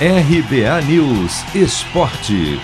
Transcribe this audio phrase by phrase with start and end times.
[0.00, 2.58] RBA News Esporte.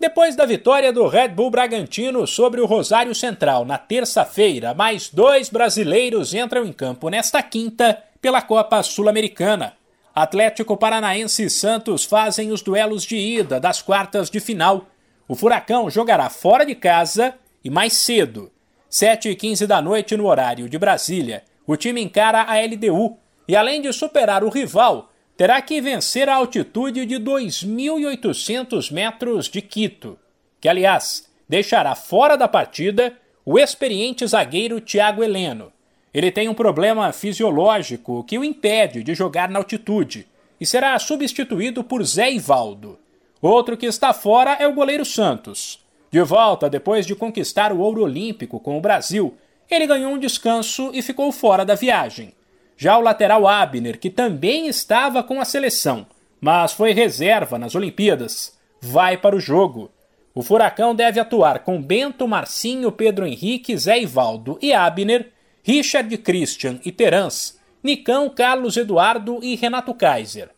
[0.00, 5.50] Depois da vitória do Red Bull Bragantino sobre o Rosário Central na terça-feira, mais dois
[5.50, 9.74] brasileiros entram em campo nesta quinta pela Copa Sul-Americana.
[10.14, 14.86] Atlético Paranaense e Santos fazem os duelos de ida das quartas de final.
[15.28, 18.50] O Furacão jogará fora de casa e mais cedo,
[18.90, 21.44] 7h15 da noite no horário de Brasília.
[21.66, 23.18] O time encara a LDU
[23.48, 29.62] e, além de superar o rival, terá que vencer a altitude de 2.800 metros de
[29.62, 30.18] Quito,
[30.60, 35.72] que, aliás, deixará fora da partida o experiente zagueiro Thiago Heleno.
[36.12, 40.26] Ele tem um problema fisiológico que o impede de jogar na altitude
[40.60, 42.98] e será substituído por Zé Ivaldo.
[43.40, 45.82] Outro que está fora é o goleiro Santos.
[46.10, 49.36] De volta depois de conquistar o ouro olímpico com o Brasil,
[49.70, 52.34] ele ganhou um descanso e ficou fora da viagem.
[52.80, 56.06] Já o lateral Abner, que também estava com a seleção,
[56.40, 59.90] mas foi reserva nas Olimpíadas, vai para o jogo.
[60.32, 65.32] O Furacão deve atuar com Bento, Marcinho, Pedro Henrique, Zé Ivaldo e Abner,
[65.64, 70.50] Richard Christian e Terans, Nicão, Carlos Eduardo e Renato Kaiser.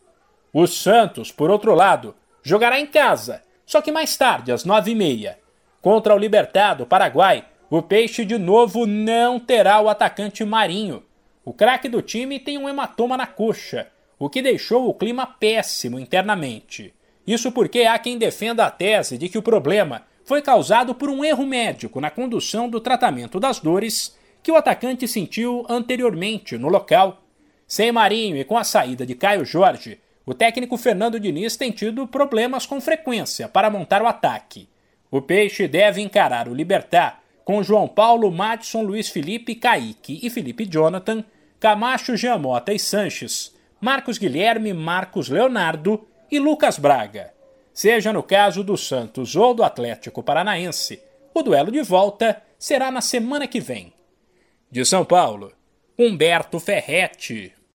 [0.53, 4.95] O Santos, por outro lado, jogará em casa, só que mais tarde, às nove e
[4.95, 5.39] meia.
[5.81, 11.03] Contra o Libertado, Paraguai, o Peixe de novo não terá o atacante Marinho,
[11.51, 13.89] o craque do time tem um hematoma na coxa,
[14.21, 16.95] o que deixou o clima péssimo internamente.
[17.27, 21.25] Isso porque há quem defenda a tese de que o problema foi causado por um
[21.25, 27.21] erro médico na condução do tratamento das dores que o atacante sentiu anteriormente no local.
[27.67, 32.07] Sem Marinho e com a saída de Caio Jorge, o técnico Fernando Diniz tem tido
[32.07, 34.69] problemas com frequência para montar o ataque.
[35.11, 40.65] O Peixe deve encarar o Libertar com João Paulo, Madison, Luiz Felipe, Kaique e Felipe
[40.65, 41.25] Jonathan,
[41.61, 47.35] Camacho, Giamota e Sanches, Marcos Guilherme, Marcos Leonardo e Lucas Braga.
[47.71, 51.03] Seja no caso do Santos ou do Atlético Paranaense,
[51.35, 53.93] o duelo de volta será na semana que vem.
[54.71, 55.53] De São Paulo,
[55.99, 57.53] Humberto Ferretti.